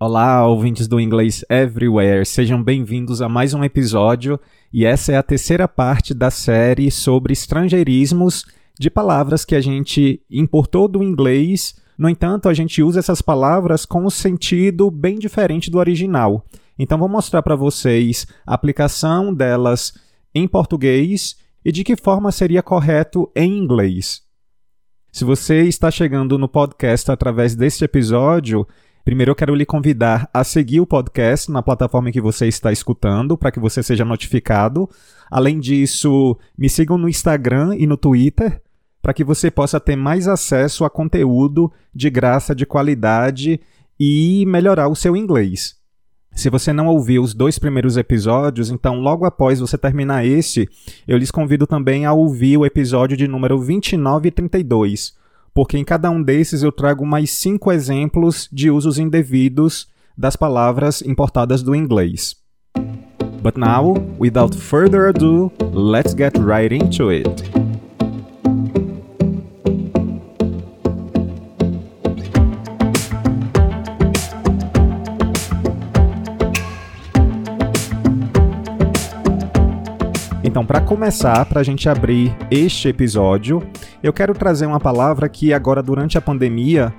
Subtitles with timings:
[0.00, 4.38] Olá, ouvintes do Inglês Everywhere, sejam bem-vindos a mais um episódio
[4.72, 8.44] e essa é a terceira parte da série sobre estrangeirismos
[8.78, 11.74] de palavras que a gente importou do inglês.
[11.98, 16.44] No entanto, a gente usa essas palavras com um sentido bem diferente do original.
[16.78, 19.94] Então, vou mostrar para vocês a aplicação delas
[20.32, 24.22] em português e de que forma seria correto em inglês.
[25.10, 28.64] Se você está chegando no podcast através deste episódio,
[29.08, 33.38] Primeiro, eu quero lhe convidar a seguir o podcast na plataforma que você está escutando,
[33.38, 34.86] para que você seja notificado.
[35.30, 38.60] Além disso, me sigam no Instagram e no Twitter,
[39.00, 43.58] para que você possa ter mais acesso a conteúdo de graça, de qualidade
[43.98, 45.76] e melhorar o seu inglês.
[46.34, 50.68] Se você não ouviu os dois primeiros episódios, então logo após você terminar esse,
[51.06, 55.16] eu lhes convido também a ouvir o episódio de número 29 e 32
[55.58, 61.02] porque em cada um desses eu trago mais cinco exemplos de usos indevidos das palavras
[61.02, 62.36] importadas do inglês.
[63.42, 67.57] But now, without further ado, let's get right into it.
[80.58, 83.62] Então, para começar, para a gente abrir este episódio,
[84.02, 86.92] eu quero trazer uma palavra que agora, durante a pandemia,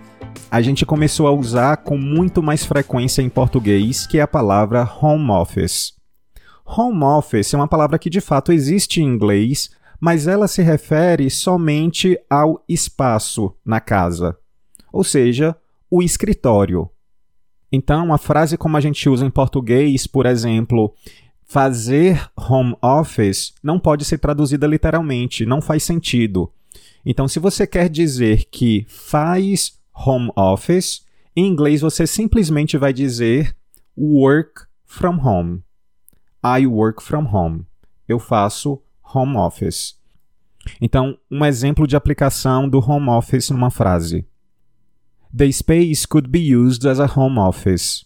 [0.50, 4.90] a gente começou a usar com muito mais frequência em português, que é a palavra
[5.02, 5.92] home office.
[6.66, 11.30] Home office é uma palavra que de fato existe em inglês, mas ela se refere
[11.30, 14.38] somente ao espaço na casa,
[14.90, 15.54] ou seja,
[15.92, 16.90] o escritório.
[17.70, 20.94] Então, a frase como a gente usa em português, por exemplo,
[21.50, 26.54] fazer home office não pode ser traduzida literalmente, não faz sentido.
[27.04, 31.04] Então, se você quer dizer que faz home office,
[31.36, 33.56] em inglês você simplesmente vai dizer
[33.98, 35.64] work from home.
[36.46, 37.66] I work from home.
[38.08, 39.98] Eu faço home office.
[40.80, 44.24] Então, um exemplo de aplicação do home office numa frase.
[45.36, 48.06] The space could be used as a home office.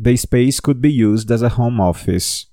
[0.00, 2.46] The space could be used as a home office.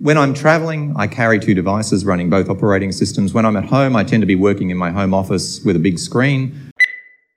[0.00, 3.32] When I'm traveling, I carry two devices running both operating systems.
[3.32, 5.78] When I'm at home, I tend to be working in my home office with a
[5.78, 6.72] big screen.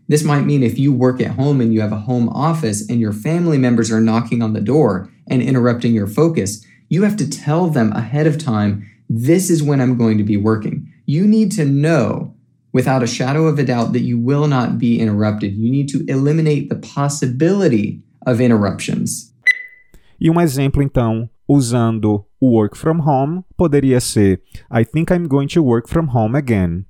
[0.08, 3.00] This might mean if you work at home and you have a home office and
[3.00, 7.30] your family members are knocking on the door and interrupting your focus, you have to
[7.30, 10.92] tell them ahead of time, this is when I'm going to be working.
[11.06, 12.34] You need to know
[12.74, 15.56] without a shadow of a doubt that you will not be interrupted.
[15.56, 19.32] You need to eliminate the possibility of interruptions.
[20.20, 24.40] E um exemplo, então, usando work from home, poderia ser
[24.70, 26.86] I think I'm going to work from home again.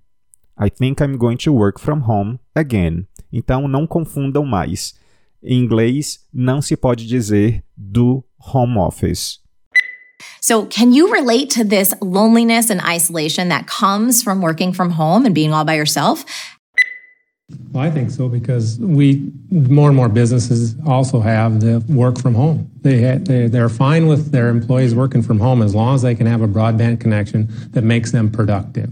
[0.57, 3.07] I think I'm going to work from home again.
[3.31, 4.93] Então não confundam mais.
[5.41, 9.39] Em inglês não se pode dizer do home office.
[10.41, 15.25] So, can you relate to this loneliness and isolation that comes from working from home
[15.25, 16.25] and being all by yourself?
[17.71, 22.33] Well, I think so because we more and more businesses also have the work from
[22.33, 22.69] home.
[22.81, 26.15] They, ha- they they're fine with their employees working from home as long as they
[26.15, 28.89] can have a broadband connection that makes them productive.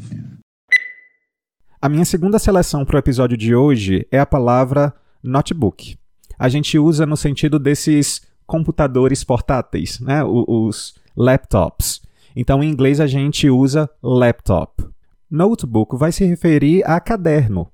[1.81, 4.93] A minha segunda seleção para o episódio de hoje é a palavra
[5.23, 5.95] notebook.
[6.37, 10.23] A gente usa no sentido desses computadores portáteis, né?
[10.23, 12.01] os laptops.
[12.35, 14.85] Então, em inglês, a gente usa laptop.
[15.29, 17.67] Notebook vai se referir a caderno,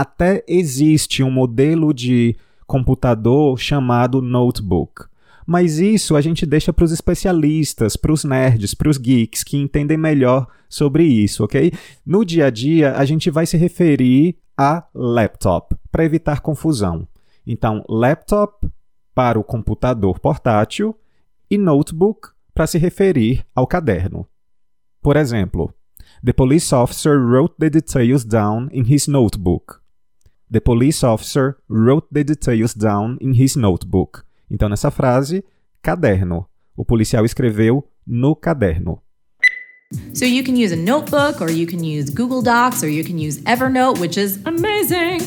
[0.00, 2.36] até existe um modelo de
[2.66, 5.06] computador chamado notebook.
[5.44, 9.56] Mas isso a gente deixa para os especialistas, para os nerds, para os geeks que
[9.56, 11.72] entendem melhor sobre isso, ok?
[12.04, 17.08] No dia a dia, a gente vai se referir a laptop, para evitar confusão.
[17.46, 18.68] Então, laptop
[19.14, 20.94] para o computador portátil
[21.50, 24.26] e notebook para se referir ao caderno.
[25.00, 25.72] Por exemplo,
[26.22, 29.80] The police officer wrote the details down in his notebook.
[30.50, 34.24] The police officer wrote the details down in his notebook.
[34.50, 35.44] Então, nessa frase,
[35.82, 36.46] caderno.
[36.76, 39.02] O policial escreveu no caderno.
[40.12, 43.18] So you can use a notebook, or you can use Google Docs, or you can
[43.18, 45.20] use Evernote, which is amazing.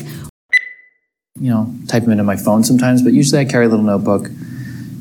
[1.40, 4.28] You know, type them into my phone sometimes, but usually I carry a little notebook.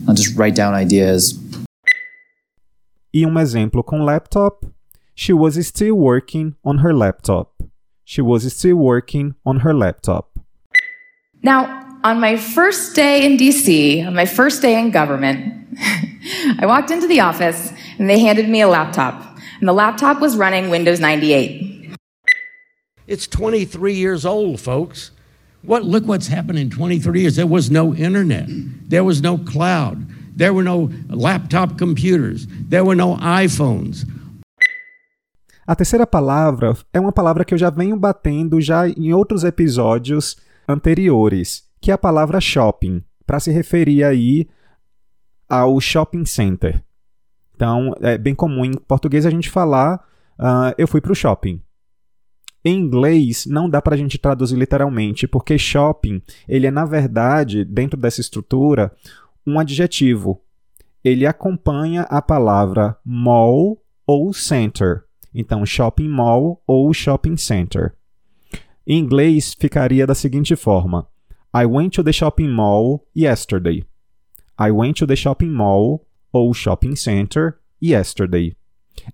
[0.07, 1.39] I'll just write down ideas,
[3.13, 4.65] E um exemplo com laptop,
[5.13, 7.61] she was still working on her laptop.
[8.03, 10.31] She was still working on her laptop.
[11.44, 15.77] Now, on my first day in DC, on my first day in government,
[16.59, 19.38] I walked into the office and they handed me a laptop.
[19.59, 21.95] And the laptop was running Windows 98.
[23.07, 25.12] It's 23 years old, folks.
[25.63, 27.36] What look what's happened in 23 years.
[27.36, 28.45] There was no internet.
[28.47, 30.07] There was no cloud.
[30.36, 32.47] There were no laptop computers.
[32.47, 34.09] There were no iPhones.
[35.71, 40.35] A terceira palavra é uma palavra que eu já venho batendo já em outros episódios
[40.68, 44.50] anteriores, que é a palavra shopping, para se referir aí
[45.47, 46.83] ao shopping center.
[47.56, 50.06] Então, é bem comum em português a gente falar
[50.38, 51.62] uh, eu fui para o shopping.
[52.65, 57.63] Em inglês, não dá para a gente traduzir literalmente, porque shopping, ele é, na verdade,
[57.63, 58.91] dentro dessa estrutura,
[59.47, 60.41] um adjetivo.
[61.01, 65.06] Ele acompanha a palavra mall ou center.
[65.33, 67.94] Então, shopping mall ou shopping center.
[68.86, 71.07] Em inglês, ficaria da seguinte forma:
[71.54, 73.86] I went to the shopping mall yesterday.
[74.60, 78.56] I went to the shopping mall ou shopping center yesterday.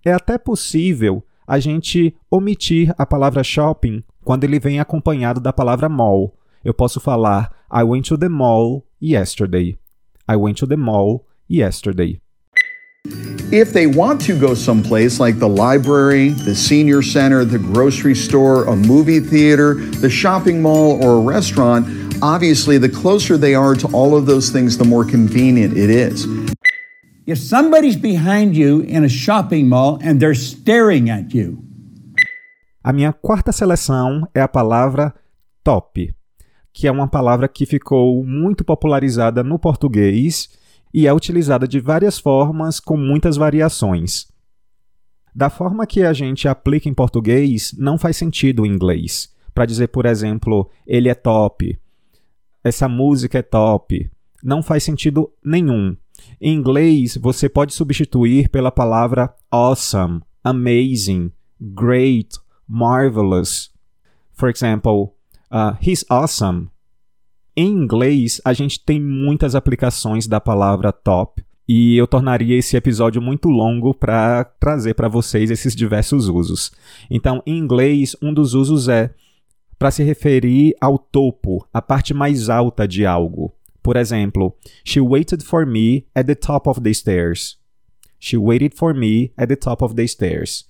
[0.04, 5.88] É até possível a gente omitir a palavra shopping quando ele vem acompanhado da palavra
[5.88, 6.38] mall.
[6.64, 9.80] Eu posso falar I went to the mall yesterday.
[10.30, 12.22] I went to the mall yesterday.
[13.51, 18.65] If they want to go someplace like the library, the senior center, the grocery store,
[18.65, 21.88] a movie theater, the shopping mall, or a restaurant,
[22.21, 26.27] obviously the closer they are to all of those things, the more convenient it is.
[27.25, 31.63] If somebody's behind you in a shopping mall and they're staring at you.
[32.83, 35.13] A minha quarta seleção é a palavra
[35.63, 36.13] top,
[36.74, 40.50] que é uma palavra que ficou muito popularizada no português
[40.94, 44.28] e é utilizada de várias formas com muitas variações.
[45.36, 49.31] Da forma que a gente aplica em português, não faz sentido em inglês.
[49.54, 51.80] Para dizer, por exemplo, ele é top,
[52.63, 54.10] essa música é top,
[54.44, 55.95] não faz sentido nenhum.
[56.42, 62.38] Em inglês, você pode substituir pela palavra awesome, amazing, great,
[62.68, 63.72] marvelous.
[64.33, 65.13] For example,
[65.51, 66.69] uh, he's awesome.
[67.59, 73.19] Em inglês, a gente tem muitas aplicações da palavra top e eu tornaria esse episódio
[73.19, 76.71] muito longo para trazer para vocês esses diversos usos.
[77.09, 79.09] Então, em inglês, um dos usos é
[79.80, 83.51] para se referir ao topo, a parte mais alta de algo.
[83.81, 84.56] Por exemplo,
[84.86, 87.57] she waited for me at the top of the stairs.
[88.19, 90.68] She waited for me at the top of the stairs.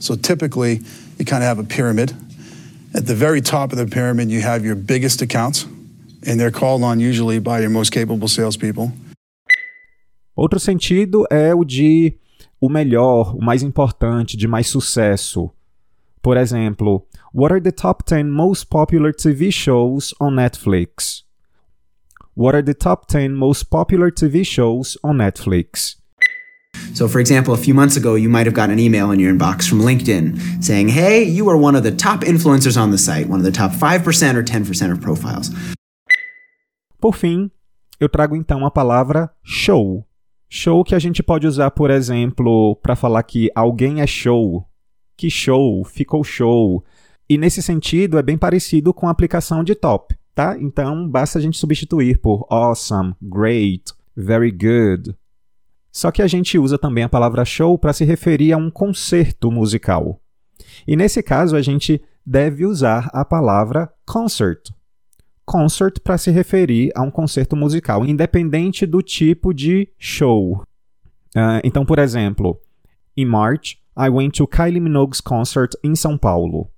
[0.00, 0.80] So typically,
[1.18, 2.14] you kind of have a pyramid
[2.94, 5.66] At the very top of the pyramid, you have your biggest accounts,
[6.26, 8.92] and they're called on usually by your most capable salespeople.
[10.36, 12.16] Outro sentido é o de
[12.60, 15.50] o melhor, o mais importante, de mais sucesso.
[16.22, 21.24] Por exemplo, What are the top 10 most popular TV shows on Netflix?
[22.34, 25.96] What are the top 10 most popular TV shows on Netflix?
[26.94, 29.32] So, for example, a few months ago, you might have gotten an email in your
[29.32, 33.28] inbox from LinkedIn saying, Hey, you are one of the top influencers on the site,
[33.28, 35.50] one of the top 5% or 10% of profiles.
[37.00, 37.50] Por fim,
[38.00, 40.04] eu trago então a palavra show.
[40.48, 44.66] Show que a gente pode usar, por exemplo, para falar que alguém é show.
[45.16, 46.82] Que show, ficou show.
[47.28, 50.56] E nesse sentido é bem parecido com a aplicação de top, tá?
[50.58, 55.14] Então basta a gente substituir por awesome, great, very good,
[55.90, 59.50] só que a gente usa também a palavra show para se referir a um concerto
[59.50, 60.20] musical.
[60.86, 64.70] E nesse caso a gente deve usar a palavra concert.
[65.44, 70.62] Concert para se referir a um concerto musical, independente do tipo de show.
[71.34, 72.60] Uh, então, por exemplo,
[73.16, 76.70] em March, I went to Kylie Minogue's concert em São Paulo.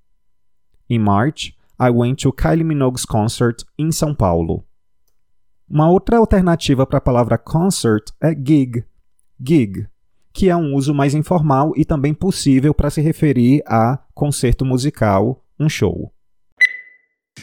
[0.88, 4.64] Em March, I went to Kylie Minogue's concert em São Paulo.
[5.69, 8.85] Uma outra alternativa para a palavra concert é gig,
[9.42, 9.87] gig,
[10.32, 15.44] que é um uso mais informal e também possível para se referir a concerto musical,
[15.59, 16.12] um show.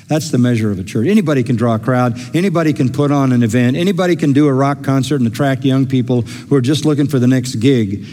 [0.07, 1.09] That's the measure of a church.
[1.09, 4.53] Anybody can draw a crowd, anybody can put on an event, anybody can do a
[4.53, 8.05] rock concert and attract young people who are just looking for the next gig.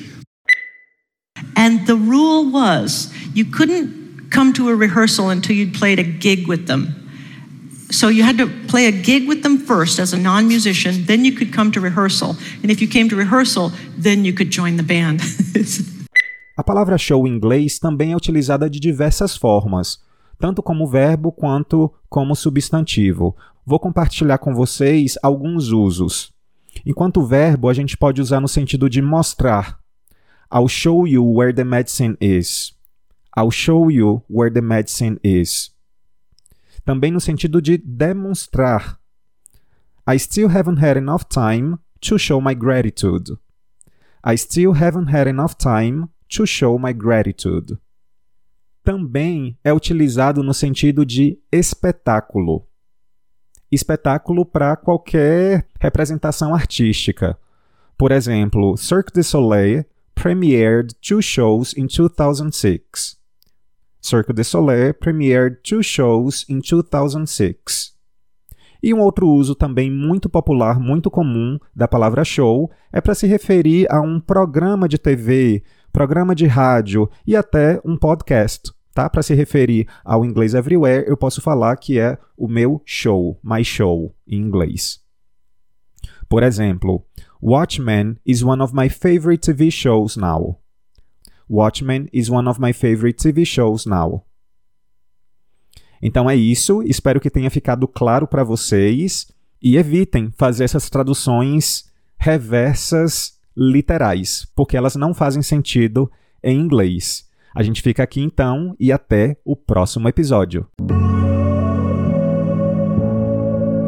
[1.57, 6.49] And the rule was you couldn't come to a rehearsal until you'd played a gig
[6.49, 7.04] with them.
[7.95, 11.25] So you had to play a gig with them first as a non musician, then
[11.25, 12.37] you could come to rehearsal.
[12.61, 15.21] And if you came to rehearsal, then you could join the band.
[16.59, 20.01] a palavra show em inglês também é utilizada de diversas formas,
[20.41, 23.37] tanto como verbo quanto como substantivo.
[23.65, 26.35] Vou compartilhar com vocês alguns usos.
[26.85, 29.79] enquanto verbo a gente pode usar no sentido de mostrar.
[30.53, 32.75] I'll show you where the medicine is.
[33.37, 35.74] I'll show you where the medicine is.
[36.85, 38.99] Também no sentido de demonstrar.
[40.07, 43.39] I still haven't had enough time to show my gratitude.
[44.27, 47.79] I still haven't had enough time to show my gratitude.
[48.83, 52.67] Também é utilizado no sentido de espetáculo.
[53.73, 57.39] Espetáculo para qualquer representação artística.
[57.97, 63.19] Por exemplo, Cirque du Soleil premiered two shows in 2006.
[64.05, 67.95] Cirque du Soleil premiered two shows in 2006.
[68.83, 73.27] E um outro uso também muito popular, muito comum da palavra show é para se
[73.27, 78.71] referir a um programa de TV, programa de rádio e até um podcast.
[78.93, 79.09] Tá?
[79.09, 83.65] Para se referir ao inglês everywhere, eu posso falar que é o meu show, my
[83.65, 85.01] show em inglês.
[86.29, 87.07] Por exemplo,
[87.43, 90.61] Watchmen is one of my favorite TV shows now.
[91.49, 94.25] Watchmen is one of my favorite TV shows now.
[96.03, 99.27] Então é isso, espero que tenha ficado claro para vocês
[99.63, 106.11] e evitem fazer essas traduções reversas literais, porque elas não fazem sentido
[106.43, 107.27] em inglês.
[107.55, 110.67] A gente fica aqui então e até o próximo episódio.